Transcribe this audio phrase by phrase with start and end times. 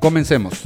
[0.00, 0.62] Comencemos.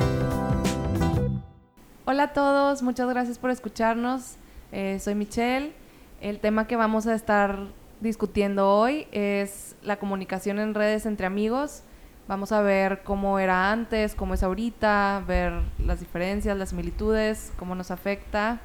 [2.05, 4.37] Hola a todos, muchas gracias por escucharnos.
[4.71, 5.73] Eh, soy Michelle.
[6.21, 7.59] El tema que vamos a estar
[8.01, 11.83] discutiendo hoy es la comunicación en redes entre amigos.
[12.29, 15.53] Vamos a ver cómo era antes, cómo es ahorita, ver
[15.85, 18.61] las diferencias, las similitudes, cómo nos afecta.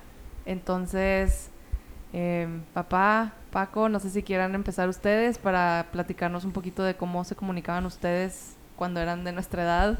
[0.45, 1.49] Entonces,
[2.13, 7.23] eh, papá, Paco, no sé si quieran empezar ustedes para platicarnos un poquito de cómo
[7.23, 9.99] se comunicaban ustedes cuando eran de nuestra edad,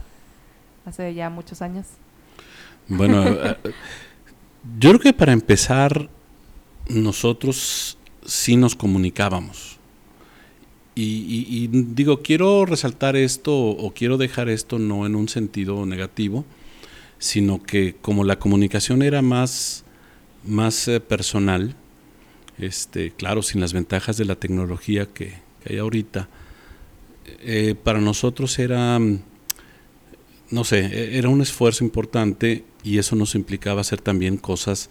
[0.90, 1.86] hace ya muchos años.
[2.88, 3.56] Bueno, eh,
[4.80, 6.10] yo creo que para empezar,
[6.90, 9.78] nosotros sí nos comunicábamos.
[10.96, 15.86] Y, y- y digo, quiero resaltar esto o quiero dejar esto no en un sentido
[15.86, 16.44] negativo,
[17.20, 19.86] sino que como la comunicación era más,
[20.46, 21.76] más eh, personal,
[22.58, 26.28] este, claro, sin las ventajas de la tecnología que, que hay ahorita,
[27.42, 29.20] eh, para nosotros era, mm,
[30.52, 34.90] no sé, e- era un esfuerzo importante y eso nos implicaba hacer también cosas,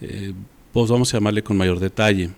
[0.00, 0.32] eh,
[0.72, 2.30] pues vamos a llamarle con mayor detalle.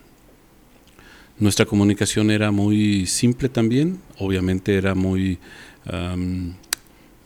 [1.39, 5.39] Nuestra comunicación era muy simple también, obviamente era muy
[5.87, 6.55] am,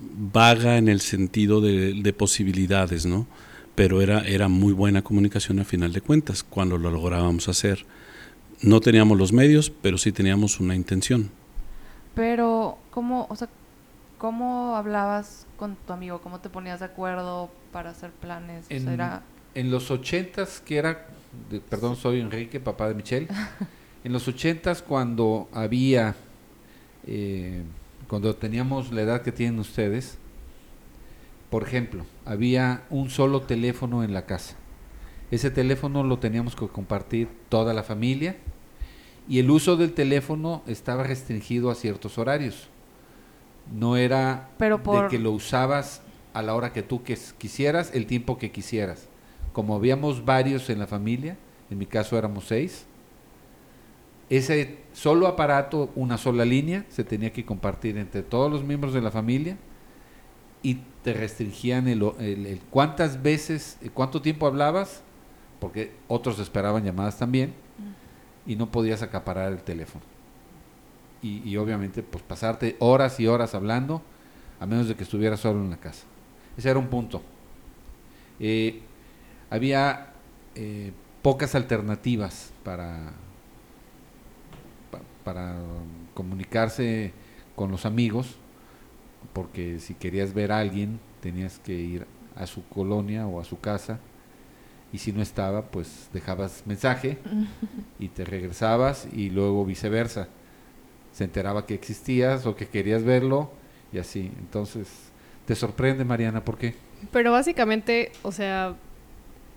[0.00, 3.26] vaga en el sentido de, de posibilidades, ¿no?
[3.74, 7.86] Pero era, era muy buena comunicación a final de cuentas cuando lo lográbamos hacer.
[8.60, 11.30] No teníamos los medios, pero sí teníamos una intención.
[12.14, 13.48] Pero, ¿cómo, o sea,
[14.22, 16.20] cómo hablabas con tu amigo?
[16.20, 18.66] ¿Cómo te ponías de acuerdo para hacer planes?
[18.66, 19.22] O sea, En, era-
[19.56, 21.08] en los ochentas, que era,
[21.50, 23.26] de- perdón, soy Enrique, papá de Michelle.
[24.04, 26.14] En los ochentas, cuando había,
[27.06, 27.62] eh,
[28.08, 30.18] cuando teníamos la edad que tienen ustedes,
[31.50, 34.56] por ejemplo, había un solo teléfono en la casa.
[35.30, 38.36] Ese teléfono lo teníamos que compartir toda la familia
[39.28, 42.68] y el uso del teléfono estaba restringido a ciertos horarios.
[43.70, 46.02] No era Pero por- de que lo usabas
[46.34, 49.08] a la hora que tú quis- quisieras, el tiempo que quisieras.
[49.52, 51.36] Como habíamos varios en la familia,
[51.70, 52.86] en mi caso éramos seis,
[54.30, 59.02] ese solo aparato, una sola línea, se tenía que compartir entre todos los miembros de
[59.02, 59.56] la familia
[60.62, 65.02] y te restringían el, el- el cuántas veces, cuánto tiempo hablabas,
[65.60, 67.52] porque otros esperaban llamadas también,
[68.46, 70.04] y no podías acaparar el teléfono.
[71.22, 74.02] Y, y obviamente, pues pasarte horas y horas hablando,
[74.60, 76.04] a menos de que estuvieras solo en la casa.
[76.56, 77.22] Ese era un punto.
[78.40, 78.80] Eh,
[79.50, 80.12] había
[80.54, 83.12] eh, pocas alternativas para,
[84.90, 85.56] pa- para
[86.14, 87.12] comunicarse
[87.54, 88.36] con los amigos,
[89.32, 92.06] porque si querías ver a alguien tenías que ir
[92.36, 94.00] a su colonia o a su casa,
[94.92, 97.18] y si no estaba, pues dejabas mensaje
[97.98, 100.28] y te regresabas y luego viceversa.
[101.12, 103.50] Se enteraba que existías o que querías verlo
[103.92, 104.30] y así.
[104.38, 104.88] Entonces,
[105.46, 106.44] ¿te sorprende, Mariana?
[106.44, 106.74] ¿Por qué?
[107.10, 108.74] Pero básicamente, o sea,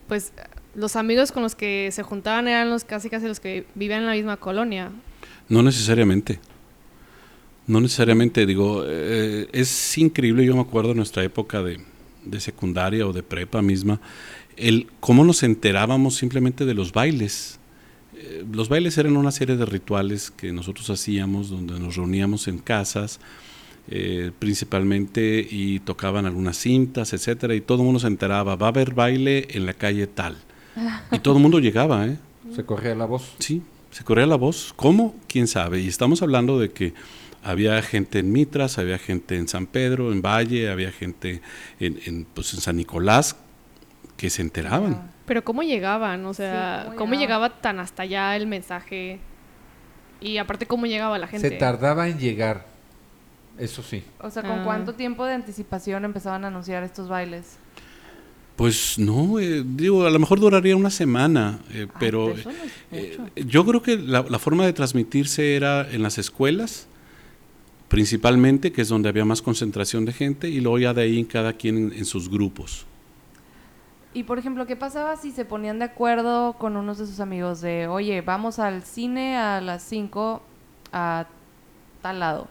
[0.08, 0.34] pues
[0.76, 4.08] los amigos con los que se juntaban eran los casi casi los que vivían en
[4.08, 4.92] la misma colonia.
[5.48, 6.40] No necesariamente.
[7.68, 11.80] No necesariamente, digo, eh, es increíble, yo me acuerdo de nuestra época de,
[12.24, 14.00] de secundaria o de prepa misma,
[14.56, 17.60] el cómo nos enterábamos simplemente de los bailes.
[18.18, 22.60] Eh, los bailes eran una serie de rituales que nosotros hacíamos, donde nos reuníamos en
[22.60, 23.20] casas,
[23.90, 28.70] eh, principalmente, y tocaban algunas cintas, etcétera, y todo el mundo se enteraba, va a
[28.70, 30.38] haber baile en la calle tal.
[31.12, 32.18] Y todo el mundo llegaba, ¿eh?
[32.54, 33.36] Se corría la voz.
[33.40, 33.62] Sí,
[33.92, 34.74] se corría la voz.
[34.76, 35.16] ¿Cómo?
[35.28, 35.80] ¿Quién sabe?
[35.80, 36.94] Y estamos hablando de que
[37.44, 41.42] había gente en Mitras, había gente en San Pedro, en Valle, había gente
[41.80, 43.38] en, en, pues, en San Nicolás
[44.18, 45.12] que se enteraban.
[45.26, 46.26] Pero ¿cómo llegaban?
[46.26, 47.48] O sea, Sí, ¿cómo ¿cómo, llegaba?
[47.48, 49.20] llegaba tan hasta allá el mensaje?
[50.22, 51.50] Y aparte, ¿cómo llegaba la gente?
[51.50, 52.66] Se tardaba en llegar.
[53.58, 54.04] Eso sí.
[54.22, 54.64] O sea, ¿con Ah.
[54.66, 57.58] cuánto tiempo de anticipación empezaban a anunciar estos bailes?
[58.56, 62.56] Pues no, eh, digo, a lo mejor duraría una semana, eh, Ah, pero eso no
[62.64, 63.18] es eh,
[63.48, 66.88] yo creo que la, la forma de transmitirse era en las escuelas,
[67.90, 71.54] principalmente, que es donde había más concentración de gente, y luego ya de ahí cada
[71.54, 72.86] quien en- en sus grupos.
[74.16, 77.62] Y por ejemplo, ¿qué pasaba si se ponían de acuerdo con unos de sus amigos
[77.62, 80.42] de, oye, vamos al cine a las 5
[80.94, 81.26] a
[82.02, 82.48] tal lado?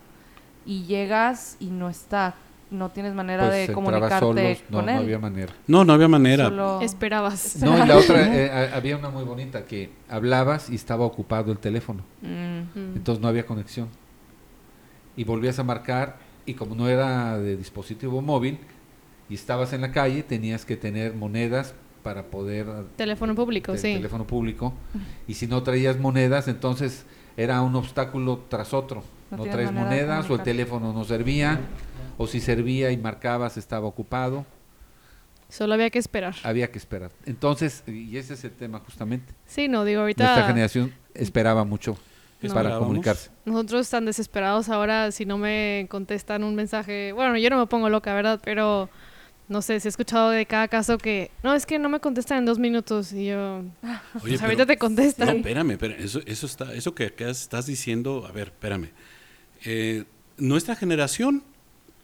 [0.66, 2.34] Y llegas y no está.
[2.70, 4.98] no tienes manera Pues de comunicarte solos, no, con no él.
[4.98, 5.52] había manera.
[5.66, 6.44] No, no había manera.
[6.46, 7.56] Solo- Esperabas.
[7.62, 11.50] No, y la otra, eh, a- había una muy bonita que hablabas y estaba ocupado
[11.52, 12.02] el teléfono.
[12.20, 12.26] Mm.
[12.78, 12.96] Mm.
[12.96, 13.88] Entonces no había conexión.
[15.16, 16.16] Y volvías a marcar
[16.46, 18.58] y como no era de dispositivo móvil
[19.28, 22.66] y estabas en la calle, tenías que tener monedas para poder
[22.96, 23.94] Teléfono público, del sí.
[23.94, 24.74] teléfono público.
[25.26, 27.04] Y si no traías monedas, entonces
[27.36, 29.02] era un obstáculo tras otro.
[29.30, 31.58] No No, traes monedas o el teléfono no servía,
[32.18, 34.44] o si servía y marcabas estaba ocupado,
[35.48, 36.34] Solo había que esperar.
[36.42, 37.10] había que esperar.
[37.26, 39.32] Entonces, y ese es el tema justamente.
[39.46, 41.96] Sí, no, digo, ahorita Nuestra generación esperaba mucho
[42.42, 42.52] No.
[42.54, 43.30] para comunicarse.
[43.44, 47.12] nosotros tan desesperados ahora si no me contestan un mensaje.
[47.12, 48.40] Bueno, yo no me pongo loca, ¿verdad?
[48.44, 48.88] Pero
[49.48, 52.38] no sé, si he escuchado de cada caso que no, es que no me contestan
[52.38, 53.58] en dos minutos y yo,
[54.22, 55.28] Oye, pues ahorita te contestan.
[55.28, 56.02] No, espérame, espérame.
[56.02, 58.90] Eso, eso, está, eso que acá estás diciendo, a ver, espérame.
[59.64, 60.04] Eh,
[60.38, 61.42] nuestra generación,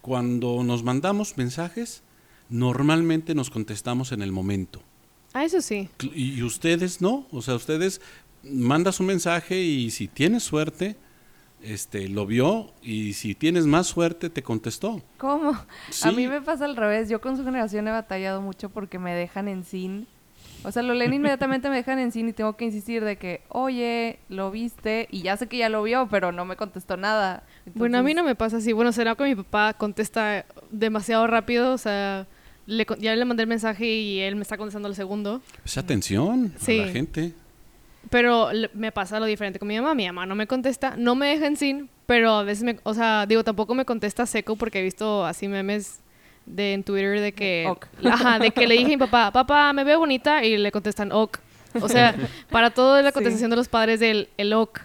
[0.00, 2.02] cuando nos mandamos mensajes,
[2.48, 4.82] normalmente nos contestamos en el momento.
[5.32, 5.88] Ah, eso sí.
[6.14, 7.26] Y ustedes no.
[7.30, 8.00] O sea, ustedes
[8.42, 10.96] mandas un mensaje y si tienes suerte,
[11.62, 15.02] este, lo vio y si tienes más suerte, te contestó.
[15.18, 15.52] ¿Cómo?
[16.02, 17.08] A mí me pasa al revés.
[17.08, 20.06] Yo con su generación he batallado mucho porque me dejan en sin.
[20.62, 23.40] O sea, lo leen inmediatamente, me dejan en sin y tengo que insistir de que,
[23.48, 27.44] oye, lo viste y ya sé que ya lo vio, pero no me contestó nada.
[27.74, 28.72] Bueno, a mí no me pasa así.
[28.72, 32.26] Bueno, será que mi papá contesta demasiado rápido, o sea,
[32.66, 35.40] le con- ya le mandé el mensaje y él me está contestando al segundo.
[35.64, 36.78] Es atención Sí.
[36.80, 37.32] a la gente.
[38.08, 39.94] Pero le- me pasa lo diferente con mi mamá.
[39.94, 42.94] Mi mamá no me contesta, no me deja en sin, pero a veces me, o
[42.94, 46.00] sea, digo, tampoco me contesta seco porque he visto así memes
[46.46, 47.86] de en Twitter de que, Ok.
[48.10, 51.12] ajá, de que le dije a mi papá, papá, me veo bonita y le contestan
[51.12, 51.38] ok.
[51.80, 52.14] O sea,
[52.50, 53.14] para todo es la Sí.
[53.14, 54.80] contestación de los padres del el ok.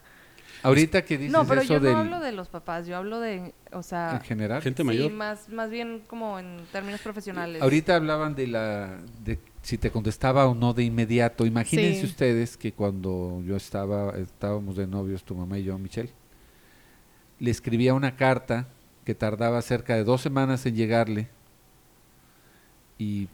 [0.61, 3.19] Ahorita que dices No, pero eso yo del, no hablo de los papás, yo hablo
[3.19, 4.61] de, o sea, en general.
[4.63, 5.11] Gente sí, mayor.
[5.11, 7.61] más, más bien como en términos profesionales.
[7.61, 11.45] Ahorita hablaban de la de si te contestaba o no de inmediato.
[11.47, 12.05] Imagínense Sí.
[12.05, 16.11] ustedes que cuando yo estaba estábamos de novios tu mamá y yo, Michelle,
[17.39, 18.67] le escribía una carta
[19.05, 21.27] que tardaba cerca de dos semanas en llegarle
[22.97, 23.27] y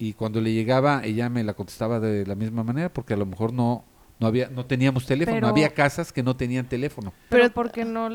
[0.00, 3.26] y cuando le llegaba ella me la contestaba de la misma manera porque a lo
[3.26, 3.84] mejor no
[4.20, 7.12] no había no teníamos teléfono, Pero- había casas que no tenían teléfono.
[7.28, 8.08] pero, pero- porque no,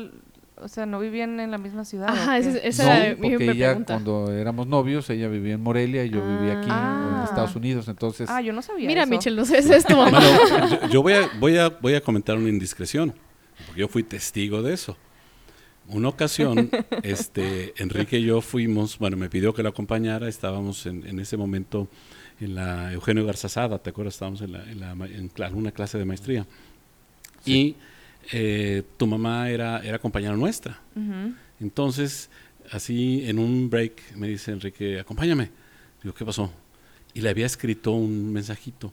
[0.56, 2.08] o sea, no vivían en la misma ciudad.
[2.08, 3.94] ¿o Ajá, ese- esa No, era mi porque ella pregunta.
[3.94, 7.16] cuando éramos novios, ella vivía en Morelia y yo vivía aquí Ah.
[7.18, 9.10] en Estados Unidos, entonces Ah, yo no sabía Mira, eso.
[9.10, 10.20] Michelle, no sé, esa es tu mamá.
[10.20, 13.14] Bueno, yo, yo voy, a, voy, a, voy a comentar una indiscreción,
[13.66, 14.96] porque yo fui testigo de eso.
[15.88, 16.70] Una ocasión,
[17.02, 21.36] este, Enrique y yo fuimos, bueno, me pidió que lo acompañara, estábamos en, en ese
[21.36, 21.88] momento
[22.40, 24.14] en la Eugenio Garzazada, ¿te acuerdas?
[24.14, 26.46] Estábamos en, la, en, la ma- en una clase de maestría.
[27.44, 27.76] Y
[28.32, 30.80] eh, tu mamá era, era compañera nuestra.
[31.60, 32.30] Entonces,
[32.70, 35.50] así en un break me dice Enrique, acompáñame.
[36.02, 36.52] Digo, ¿qué pasó?
[37.12, 38.92] Y le había escrito un mensajito.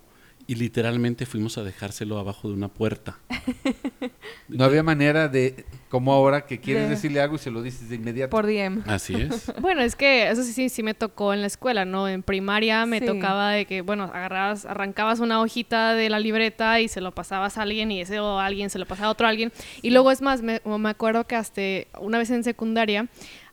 [0.52, 3.18] Y literalmente fuimos a dejárselo abajo de una puerta.
[4.50, 7.88] no había manera de, como ahora, que quieres De- decirle algo y se lo dices
[7.88, 8.32] de inmediato.
[8.32, 8.84] Por DM.
[8.86, 9.50] Así es.
[9.62, 12.10] Bueno, es que eso sí, sí, sí me tocó en la escuela, ¿no?
[12.10, 13.06] En primaria me Sí.
[13.06, 17.58] tocaba de que, bueno, agarrabas, arrancabas una hojita de la libreta y se lo pasabas
[17.58, 19.54] a alguien y ese o alguien se lo pasaba a otro alguien.
[19.82, 21.62] Y luego es más, me, me acuerdo que hasta
[22.02, 23.08] una vez en secundaria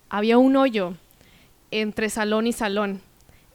[0.08, 0.94] había un hoyo
[1.70, 3.02] entre salón y salón.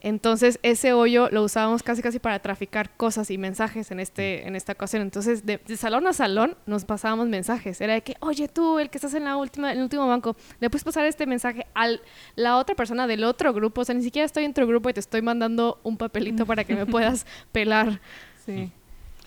[0.04, 4.54] Entonces ese hoyo lo usábamos casi casi para traficar cosas y mensajes en este en
[4.54, 5.00] esta ocasión.
[5.00, 7.80] Entonces de, de salón a salón nos pasábamos mensajes.
[7.80, 10.36] Era de que, oye tú, el que estás en la última en el último banco,
[10.60, 11.88] le puedes pasar este mensaje a
[12.36, 13.80] la otra persona del otro grupo.
[13.80, 16.64] O sea, ni siquiera estoy en tu grupo y te estoy mandando un papelito para
[16.64, 17.98] que me puedas pelar.
[18.44, 18.70] Sí.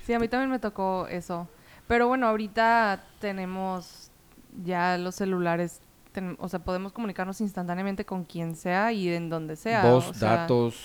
[0.05, 1.50] Sí, a mí también me tocó eso.
[1.88, 4.12] Pero bueno, ahorita tenemos
[4.63, 5.81] ya los celulares,
[6.39, 9.83] o sea, podemos comunicarnos instantáneamente con quien sea y en donde sea.
[9.89, 10.75] Voz, o sea, datos.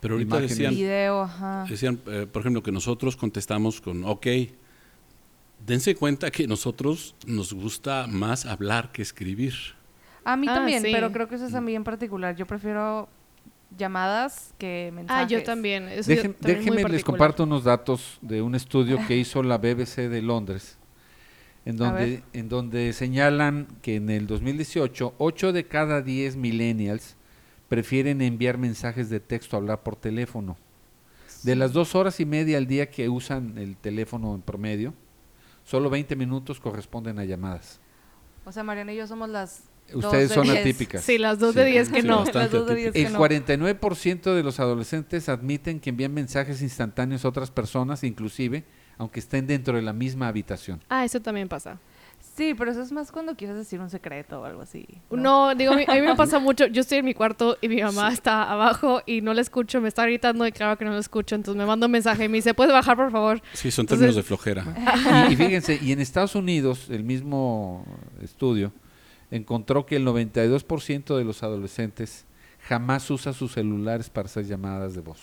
[0.00, 0.50] Pero ahorita Imágenes.
[0.50, 1.64] decían, Video, ajá.
[1.68, 4.26] decían eh, por ejemplo, que nosotros contestamos con OK.
[5.64, 9.54] Dense cuenta que nosotros nos gusta más hablar que escribir.
[10.24, 10.90] A mí Ah, también, sí.
[10.92, 12.36] pero creo que eso es a mí en particular.
[12.36, 13.08] Yo prefiero
[13.76, 15.24] llamadas que mensajes.
[15.24, 15.88] Ah, yo también.
[15.88, 19.42] Eso yo Dejen- también muy déjenme, les comparto unos datos de un estudio que hizo
[19.42, 20.76] la BBC de Londres,
[21.64, 22.22] en donde, ver.
[22.32, 27.16] en donde señalan que en el 2018, 8 de cada 10 millennials
[27.68, 30.56] prefieren enviar mensajes de texto a hablar por teléfono.
[31.42, 34.94] De las dos horas y media al día que usan el teléfono en promedio,
[35.64, 37.80] solo 20 minutos corresponden a llamadas.
[38.44, 40.58] O sea, Mariana y yo somos las dos Ustedes de son diez.
[40.60, 41.02] atípicas.
[41.02, 41.70] Sí, las dos de Sí.
[41.72, 42.16] diez que Sí, no.
[42.18, 43.18] bastante Las dos de diez que El no.
[43.18, 48.64] 49% de los adolescentes admiten que envían mensajes instantáneos a otras personas, inclusive
[48.98, 50.80] aunque estén dentro de la misma habitación.
[50.88, 51.78] Ah, eso también pasa.
[52.36, 54.86] Sí, pero eso es más cuando quieres decir un secreto o algo así.
[55.10, 56.66] No, digo, a mí, a mí me pasa mucho.
[56.66, 59.86] Yo estoy en mi cuarto y mi mamá está abajo y no la escucho, me
[59.86, 61.36] está gritando y claro que no la escucho.
[61.36, 63.40] Entonces me manda un mensaje y me dice, ¿puedes bajar, por favor?
[63.52, 64.64] Sí, son Entonces- términos de flojera.
[65.30, 67.86] Y, y fíjense, y en Estados Unidos, el mismo
[68.20, 68.72] estudio
[69.30, 72.24] encontró que el 92% de los adolescentes
[72.68, 75.20] jamás usa sus celulares para hacer llamadas de voz.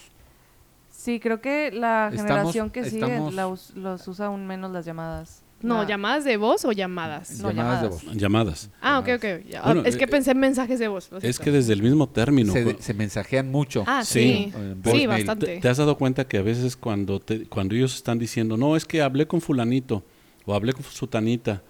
[1.03, 4.71] Sí, creo que la Estamos- generación que sigue estamos- la us- los usa aún menos
[4.71, 5.41] las llamadas.
[5.63, 7.39] No, La- ¿llamadas de voz o llamadas?
[7.39, 8.05] No, llamadas de llamadas.
[8.05, 8.15] voz.
[8.17, 8.69] Llamadas.
[8.81, 9.39] Ah, ok, Llamadas.
[9.41, 9.49] ok.
[9.51, 9.61] Ya.
[9.63, 11.09] Bueno, es que eh, pensé en mensajes de voz.
[11.21, 12.53] Es que desde el mismo término.
[12.79, 13.83] Se, mensajean mucho.
[13.87, 14.51] Ah, Sí.
[14.85, 15.07] sí.
[15.07, 15.45] Bastante.
[15.45, 18.75] ¿Te, te has dado cuenta que a veces cuando, te- cuando ellos están diciendo, no,
[18.75, 20.03] es que hablé con fulanito
[20.45, 21.61] o hablé con sutanita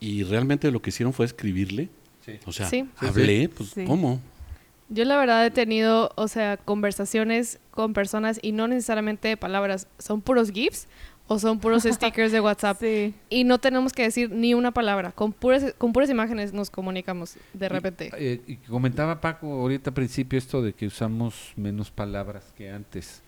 [0.00, 1.90] y realmente lo que hicieron fue escribirle?
[2.24, 2.32] Sí.
[2.44, 2.88] O sea, Sí.
[2.98, 3.84] Hablé, pues Sí.
[3.84, 4.20] ¿cómo?
[4.92, 9.88] Yo la verdad he tenido, o sea, conversaciones con personas y no necesariamente de palabras,
[9.98, 10.86] son puros GIFs
[11.28, 12.78] o son puros stickers de WhatsApp.
[12.78, 13.14] Sí.
[13.30, 17.38] Y no tenemos que decir ni una palabra, con puras, con puras imágenes nos comunicamos
[17.54, 18.10] de repente.
[18.18, 23.22] Eh, y comentaba Paco ahorita al principio esto de que usamos menos palabras que antes.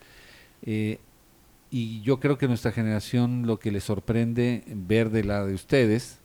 [0.62, 0.99] Eh,
[1.71, 6.21] y yo creo que nuestra generación lo que le sorprende ver de la de ustedes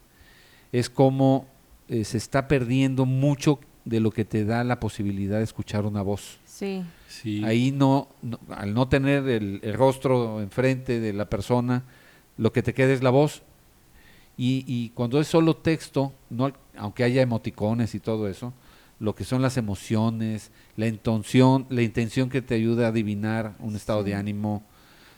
[0.73, 1.47] es cómo
[1.87, 6.01] eh, se está perdiendo mucho de lo que te da la posibilidad de escuchar una
[6.01, 6.37] voz.
[6.45, 6.83] Sí.
[7.07, 7.43] Sí.
[7.43, 11.83] Ahí no, no- al no tener el, el rostro enfrente de la persona,
[12.37, 13.41] lo que te queda es la voz.
[14.37, 18.53] Y, y cuando es solo texto, no, aunque haya emoticones y todo eso,
[18.99, 23.75] lo que son las emociones, la intención, la intención que te ayuda a adivinar un
[23.75, 24.63] estado de ánimo,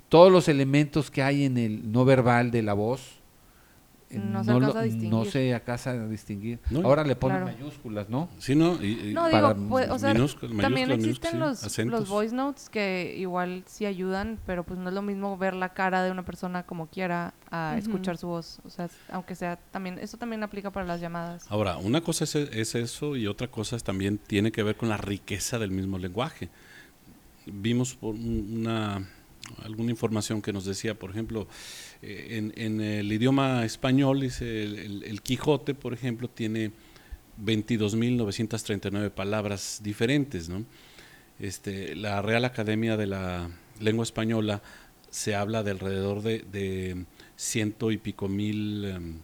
[0.09, 3.20] todos los elementos que hay en el no verbal de la voz,
[4.19, 5.09] No se lo- alcanza a distinguir.
[5.11, 6.59] no se alcanza a distinguir.
[6.69, 7.51] No, Ahora le ponen claro.
[7.57, 8.29] mayúsculas, ¿no?
[8.39, 8.81] Sí, ¿no?
[8.83, 12.09] Y- y- No, para digo, pues, o sea, minúsculas, también existen los, sí, los acentos.
[12.09, 16.03] voice notes que igual sí ayudan, pero pues no es lo mismo ver la cara
[16.03, 18.59] de una persona como quiera a escuchar su voz.
[18.65, 21.45] O sea, aunque sea también, eso también aplica para las llamadas.
[21.49, 24.89] Ahora, una cosa es, es eso y otra cosa es también tiene que ver con
[24.89, 26.49] la riqueza del mismo lenguaje.
[27.45, 29.07] Vimos por un- una
[29.63, 31.47] alguna información que nos decía, por ejemplo,
[32.01, 36.71] eh, en, el idioma español, dice el, el- el Quijote, por ejemplo, tiene
[37.43, 40.65] 22.939 palabras diferentes, ¿no?
[41.39, 44.61] Este, la Real Academia de la Lengua Española
[45.09, 47.05] se habla de alrededor de, de
[47.35, 49.19] ciento y pico mil em,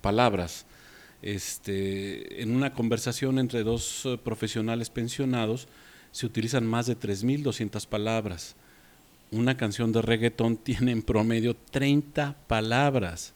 [0.00, 0.66] palabras.
[1.22, 5.68] Este, en una conversación entre dos eh, profesionales pensionados
[6.12, 8.56] se utilizan más de 3.200 palabras.
[9.30, 13.34] Una canción de reggaetón tiene en promedio 30 palabras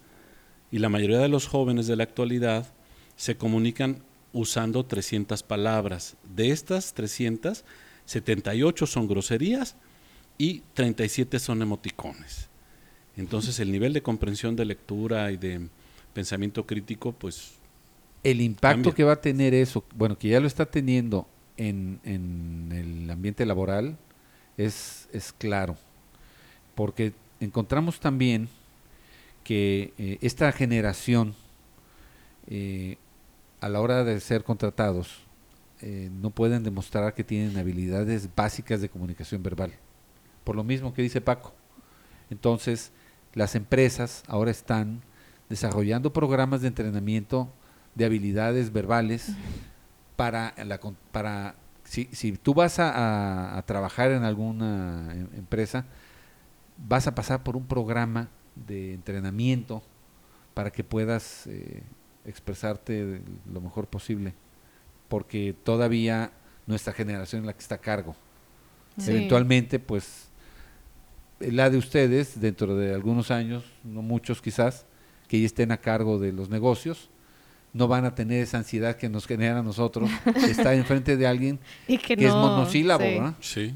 [0.71, 2.67] y la mayoría de los jóvenes de la actualidad
[3.17, 6.17] se comunican usando 300 palabras.
[6.35, 7.65] De estas 300,
[8.05, 9.77] 78 son groserías
[10.39, 12.49] y 37 son emoticones.
[13.17, 15.69] Entonces el nivel de comprensión de lectura y de
[16.15, 17.55] pensamiento crítico, pues
[18.23, 18.95] el impacto Cambia.
[18.95, 23.45] que va a tener eso, bueno, que ya lo está teniendo en, en el ambiente
[23.45, 23.97] laboral,
[24.65, 25.77] es, es claro.
[26.75, 28.49] Porque encontramos también
[29.45, 31.35] que eh, esta generación,
[32.47, 32.97] eh,
[33.61, 35.21] a la hora de ser contratados,
[35.83, 39.73] eh, no pueden demostrar que tienen habilidades básicas de comunicación verbal.
[40.45, 41.55] Por lo mismo que dice Paco.
[42.29, 42.93] Entonces,
[43.35, 45.01] las empresas ahora están
[45.49, 47.49] desarrollando programas de entrenamiento
[47.95, 49.33] de habilidades verbales
[50.17, 50.79] para la
[51.13, 51.55] para
[51.91, 55.85] si, si tú vas a, a- a trabajar en alguna em- empresa
[56.89, 59.83] vas a pasar por un programa de entrenamiento
[60.55, 61.83] para que puedas eh,
[62.25, 63.21] expresarte
[63.53, 64.35] lo mejor posible
[65.09, 66.31] porque todavía
[66.67, 68.15] nuestra generación es la que está a cargo
[68.99, 69.11] Sí.
[69.13, 70.29] eventualmente pues
[71.41, 74.85] la de ustedes dentro de algunos años no muchos quizás
[75.29, 77.09] que ya estén a cargo de los negocios
[77.73, 80.11] no van a tener esa ansiedad que nos genera a nosotros
[80.49, 83.15] estar enfrente de alguien Y que, que es no, monosílabo, sí.
[83.15, 83.35] ¿verdad?
[83.41, 83.75] sí.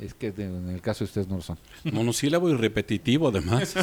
[0.00, 1.58] Es que de- en el caso de ustedes no lo son.
[1.92, 3.74] Monosílabo y repetitivo además.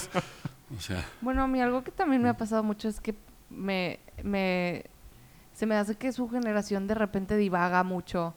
[0.77, 3.15] o sea, Bueno, a mí algo que también me ha pasado mucho es que
[3.49, 4.83] me, me
[5.53, 8.33] se me hace que su generación de repente divaga mucho.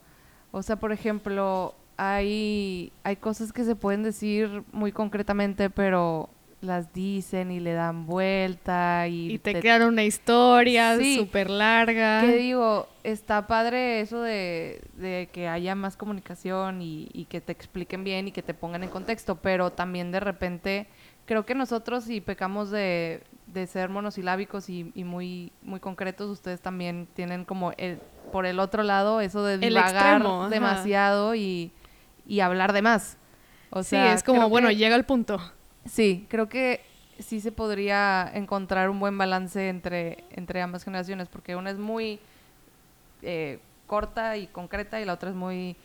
[0.52, 6.28] O sea, por ejemplo, hay, hay cosas que se pueden decir muy concretamente, pero
[6.66, 11.16] las dicen y le dan vuelta y, Y te crean una historia Sí.
[11.16, 12.20] súper larga.
[12.20, 12.88] ¿Qué digo?
[13.02, 18.28] Está padre eso de, de que haya más comunicación y, y que te expliquen bien
[18.28, 20.86] y que te pongan en contexto, pero también de repente
[21.24, 26.60] creo que nosotros si pecamos de, de ser monosilábicos y, y muy, muy concretos, ustedes
[26.60, 27.98] también tienen como el,
[28.32, 31.72] por el otro lado eso de divagar extremo, demasiado y,
[32.26, 33.16] y hablar de más.
[33.70, 35.40] O sí, sea, es como, bueno, que- llega al punto.
[35.90, 36.80] Sí, creo que
[37.18, 42.18] sí se podría encontrar un buen balance entre, entre ambas generaciones, porque una es muy
[43.22, 45.76] eh, corta y concreta y la otra es muy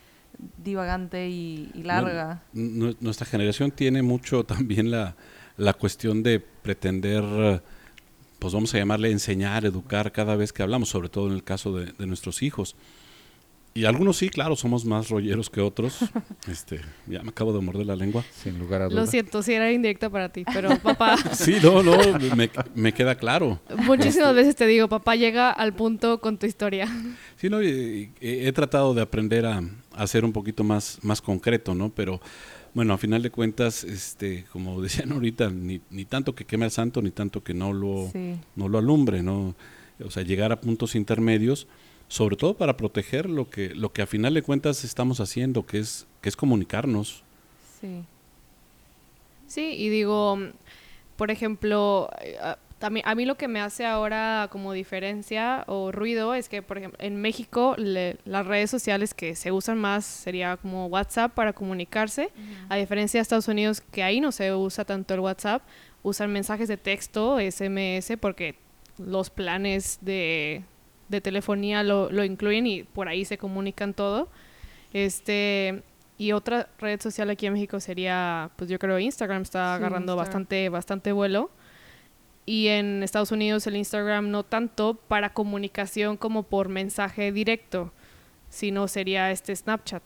[0.63, 2.41] divagante y, y larga.
[2.53, 5.15] Nu- nuestra generación tiene mucho también la,
[5.57, 7.61] la cuestión de pretender, eh,
[8.39, 11.75] pues vamos a llamarle enseñar, educar cada vez que hablamos, sobre todo en el caso
[11.77, 12.75] de, de nuestros hijos.
[13.73, 15.99] Y algunos sí, claro, somos más rolleros que otros.
[16.51, 18.21] este, ya me acabo de morder la lengua.
[18.43, 19.09] Sin lugar a Lo dudas.
[19.09, 21.95] siento, sí era indirecta para ti, pero papá, Sí, no, no,
[22.35, 23.61] me, me queda claro.
[23.85, 26.87] muchísimas veces te digo, papá, llega al punto con tu historia.
[27.37, 29.61] Sí, no, y- y he tratado de aprender a,
[29.93, 31.89] a ser un poquito más, más concreto, ¿no?
[31.89, 32.19] Pero
[32.73, 36.71] bueno, a final de cuentas, este, como decían ahorita, ni, ni tanto que queme al
[36.71, 39.55] santo, ni tanto que no lo, Sí, no lo alumbre, ¿no?
[40.03, 41.67] O sea, llegar a puntos intermedios,
[42.11, 45.79] sobre todo para proteger lo que, lo que a final de cuentas estamos haciendo, que
[45.79, 47.23] es, que es comunicarnos.
[47.79, 48.03] sí.
[49.47, 50.37] Sí, y digo,
[51.17, 55.91] por ejemplo, eh, a- también a mí lo que me hace ahora como diferencia o
[55.91, 60.03] ruido es que, por ejemplo, en México le- las redes sociales que se usan más
[60.05, 62.29] sería como WhatsApp para comunicarse,
[62.69, 65.61] a diferencia de Estados Unidos que ahí no se usa tanto el WhatsApp,
[66.03, 68.55] usan mensajes de texto, SMS, porque
[68.97, 70.63] los planes de,
[71.11, 74.29] de telefonía lo, lo incluyen y por ahí se comunican todo.
[74.93, 75.83] Este,
[76.17, 80.13] y otra red social aquí en México sería, pues yo creo Instagram está Sí, agarrando
[80.13, 80.17] Instagram.
[80.17, 81.51] bastante, bastante vuelo.
[82.45, 87.93] Y en Estados Unidos el Instagram no tanto para comunicación como por mensaje directo,
[88.49, 90.01] sino sería este Snapchat.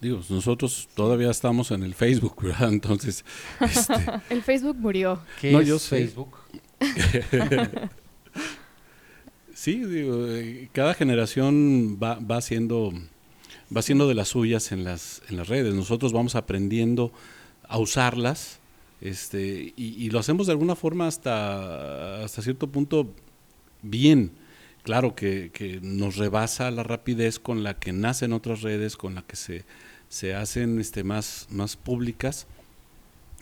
[0.00, 2.68] Digo, nosotros todavía estamos en el Facebook, ¿verdad?
[2.68, 3.24] Entonces,
[3.60, 3.94] este,
[4.28, 5.20] El Facebook murió.
[5.40, 5.96] ¿Qué No, es yo sé.
[6.06, 6.36] Facebook?
[9.56, 12.92] Sí, digo, eh, cada generación va, va haciendo
[13.74, 15.74] va haciendo de las suyas en las en las redes.
[15.74, 17.10] Nosotros vamos aprendiendo
[17.66, 18.58] a usarlas,
[19.00, 23.10] este, y, y lo hacemos de alguna forma hasta hasta cierto punto
[23.80, 24.30] bien.
[24.82, 29.22] Claro que, que nos rebasa la rapidez con la que nacen otras redes, con la
[29.22, 29.64] que se,
[30.10, 32.46] se hacen este, más, más públicas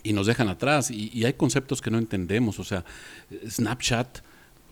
[0.05, 0.93] y nos dejan atrás.
[0.93, 2.61] Y, y hay conceptos que no entendemos.
[2.61, 2.85] O sea,
[3.47, 4.21] Snapchat,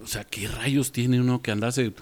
[0.03, 1.93] o sea, ¿qué rayos tiene uno que andarse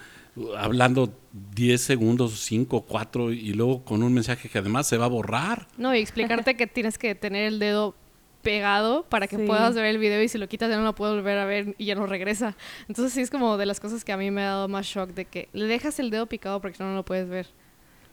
[0.56, 1.12] hablando
[1.54, 5.66] 10 segundos, 5, 4 y luego con un mensaje que además se va a borrar?
[5.76, 7.94] No, y explicarte que tienes que tener el dedo
[8.42, 9.44] pegado para que Sí.
[9.46, 11.74] puedas ver el video y si lo quitas ya no lo puedes volver a ver
[11.76, 12.56] y ya no regresa.
[12.88, 15.10] Entonces sí es como de las cosas que a mí me ha dado más shock
[15.10, 17.48] de que le dejas el dedo picado porque no no lo puedes ver.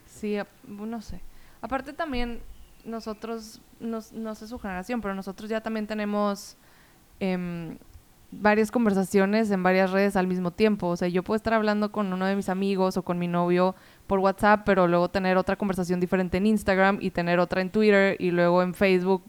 [0.06, 1.22] Sí, no sé.
[1.62, 2.40] Aparte también
[2.84, 6.58] nosotros, nos- no sé su generación, pero nosotros ya también tenemos
[7.20, 7.78] em,
[8.32, 10.88] varias conversaciones en varias redes al mismo tiempo.
[10.88, 13.76] O sea, yo puedo estar hablando con uno de mis amigos o con mi novio
[14.06, 18.16] por WhatsApp, pero luego tener otra conversación diferente en Instagram y tener otra en Twitter
[18.20, 19.24] y luego en Facebook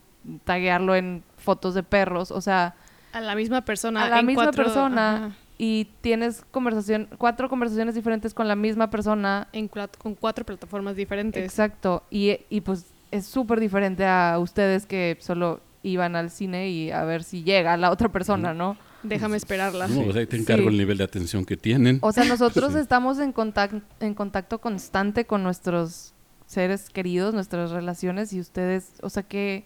[0.45, 2.31] taguearlo en fotos de perros.
[2.31, 2.75] O sea,
[3.13, 4.05] A la misma persona.
[4.05, 8.57] a la en misma cuatro- persona ajá, y tienes conversación, cuatro conversaciones diferentes con la
[8.57, 11.43] misma persona en con cuatro plataformas diferentes.
[11.43, 16.91] Exacto, y, y pues es súper diferente a ustedes que solo iban al cine y
[16.91, 18.77] a ver si llega la otra persona, ¿no?
[19.03, 19.87] Déjame esperarla.
[19.89, 20.69] No, o sea, ahí te encargo Sí.
[20.75, 21.99] el nivel de atención que tienen.
[22.03, 22.79] O sea, nosotros Sí.
[22.81, 26.15] estamos en, contac- en contacto constante con nuestros
[26.47, 29.65] seres queridos, nuestras relaciones, y ustedes, o sea que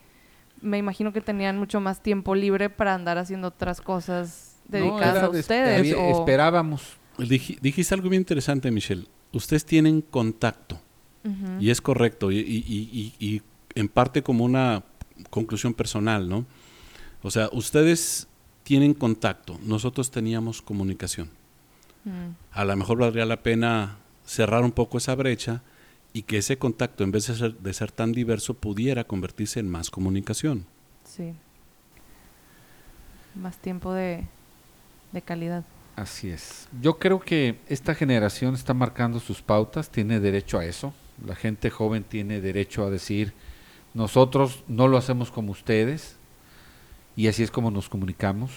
[0.61, 5.16] me imagino que tenían mucho más tiempo libre para andar haciendo otras cosas No, dedicadas
[5.16, 5.95] era a de- ustedes.
[5.97, 6.83] o- Esperábamos.
[7.18, 9.07] Dij- dijiste algo bien interesante, Michelle.
[9.33, 10.81] Ustedes tienen contacto.
[11.61, 13.42] Y es correcto, y, y- y- y- y
[13.77, 14.83] en parte como una
[15.31, 16.47] conclusión personal, ¿no?
[17.23, 18.27] O sea, ustedes
[18.62, 21.31] tienen contacto, nosotros teníamos comunicación.
[22.05, 25.62] Mm, A lo mejor valdría la pena cerrar un poco esa brecha
[26.12, 29.70] y que ese contacto, en vez de ser, de ser tan diverso, pudiera convertirse en
[29.70, 30.66] más comunicación.
[31.05, 31.33] sí.
[33.35, 34.27] Más tiempo de,
[35.12, 35.64] de calidad.
[35.96, 36.68] Así es.
[36.83, 40.92] Yo creo que esta generación está marcando sus pautas, tiene derecho a eso.
[41.27, 43.33] La gente joven tiene derecho a decir,
[43.94, 46.16] nosotros no lo hacemos como ustedes
[47.16, 48.51] y así es como nos comunicamos.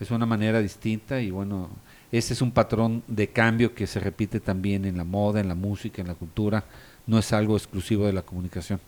[0.00, 1.70] Es una manera distinta y bueno,
[2.12, 5.54] ese es un patrón de cambio que se repite también en la moda, en la
[5.54, 6.64] música, en la cultura.
[7.06, 8.80] No es algo exclusivo de la comunicación.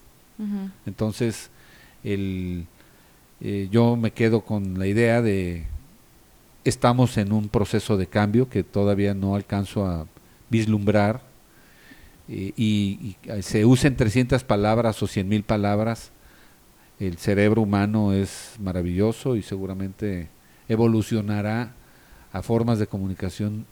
[0.87, 1.51] Entonces,
[2.05, 2.67] el,
[3.41, 5.65] eh, yo me quedo con la idea de
[6.65, 10.07] estamos en un proceso de cambio que todavía no alcanzo a
[10.51, 11.23] vislumbrar
[12.29, 16.13] eh, y, y, eh, se usen 300 palabras o 100 mil palabras.
[17.01, 20.29] El cerebro humano es maravilloso y seguramente
[20.69, 21.73] evolucionará
[22.33, 23.67] a formas de comunicación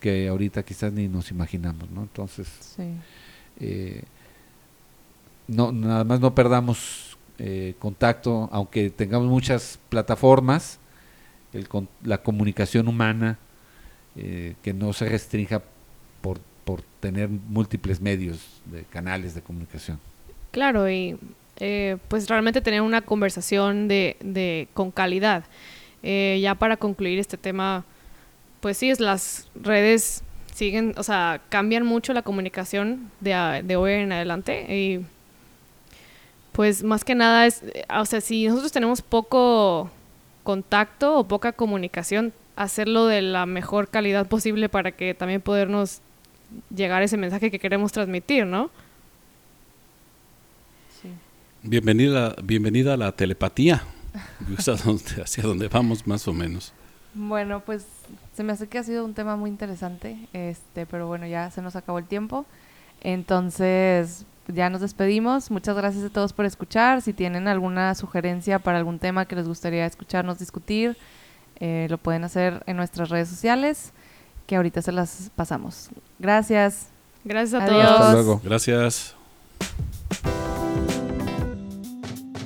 [0.00, 2.02] que ahorita quizás ni nos imaginamos, ¿no?
[2.02, 2.92] Entonces, Sí.
[3.60, 4.02] eh,
[5.48, 10.78] no, nada más no perdamos eh, contacto, aunque tengamos muchas plataformas,
[11.52, 11.68] el
[12.02, 13.38] la comunicación humana,
[14.16, 15.62] eh, que no se restrinja
[16.20, 19.98] por, por tener múltiples medios de canales de comunicación.
[20.50, 21.18] Claro, y
[21.58, 25.44] eh, pues realmente tener una conversación de, de con calidad.
[26.02, 27.84] Eh, ya para concluir este tema,
[28.60, 30.22] pues sí, es las redes
[30.54, 35.04] siguen, o sea, cambian mucho la comunicación de, de hoy en adelante y
[36.52, 37.62] pues más que nada es,
[37.94, 39.90] o sea, si nosotros tenemos poco
[40.42, 46.00] contacto o poca comunicación, hacerlo de la mejor calidad posible para que también podernos
[46.74, 48.70] llegar ese mensaje que queremos transmitir, ¿no?
[51.68, 53.82] Bienvenida, bienvenida a la telepatía.
[54.56, 56.72] Es a donde- hacia donde vamos más o menos.
[57.14, 57.86] Bueno, pues
[58.36, 61.62] se me hace que ha sido un tema muy interesante, este, pero bueno, ya se
[61.62, 62.46] nos acabó el tiempo.
[63.02, 65.50] Entonces, ya nos despedimos.
[65.50, 67.02] Muchas gracias a todos por escuchar.
[67.02, 70.96] Si tienen alguna sugerencia para algún tema que les gustaría escucharnos discutir,
[71.58, 73.92] eh, lo pueden hacer en nuestras redes sociales,
[74.46, 75.88] que ahorita se las pasamos.
[76.18, 76.88] Gracias.
[77.24, 77.82] Gracias a Adiós.
[77.86, 78.00] todos.
[78.00, 78.40] Hasta luego.
[78.44, 79.14] Gracias.